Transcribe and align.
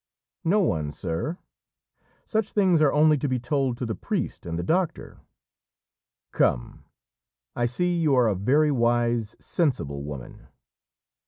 "No 0.43 0.61
one, 0.61 0.91
sir; 0.91 1.37
such 2.25 2.53
things 2.53 2.81
are 2.81 2.91
only 2.91 3.19
to 3.19 3.27
be 3.29 3.37
told 3.37 3.77
to 3.77 3.85
the 3.85 3.93
priest 3.93 4.47
and 4.47 4.57
the 4.57 4.63
doctor." 4.63 5.19
"Come, 6.31 6.85
I 7.55 7.67
see 7.67 7.99
you 7.99 8.15
are 8.15 8.25
a 8.27 8.33
very 8.33 8.71
wise, 8.71 9.35
sensible 9.39 10.03
woman." 10.03 10.47